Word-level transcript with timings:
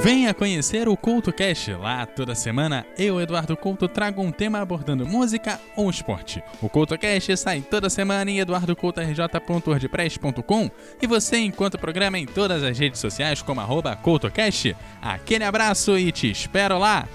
Venha 0.00 0.34
conhecer 0.34 0.88
o 0.88 0.96
CoutoCast. 0.96 1.72
Lá, 1.72 2.06
toda 2.06 2.32
semana, 2.34 2.86
eu, 2.98 3.20
Eduardo 3.20 3.56
Couto, 3.56 3.86
trago 3.88 4.22
um 4.22 4.30
tema 4.30 4.60
abordando 4.60 5.04
música 5.06 5.58
ou 5.74 5.88
esporte. 5.90 6.44
O 6.60 6.68
CoutoCast 6.68 7.34
sai 7.36 7.62
toda 7.62 7.90
semana 7.90 8.30
em 8.30 8.38
eduardocoutorj.wordpress.com 8.38 10.70
e 11.00 11.06
você 11.06 11.38
encontra 11.38 11.78
o 11.78 11.80
programa 11.80 12.18
em 12.18 12.26
todas 12.26 12.62
as 12.62 12.78
redes 12.78 13.00
sociais 13.00 13.40
como 13.42 13.60
arroba 13.60 13.96
CoutoCast. 13.96 14.76
Aquele 15.00 15.44
abraço 15.44 15.96
e 15.98 16.12
te 16.12 16.30
espero 16.30 16.78
lá! 16.78 17.08